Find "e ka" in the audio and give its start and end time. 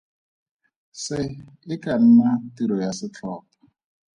1.73-1.93